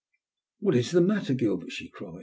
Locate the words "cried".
1.89-2.19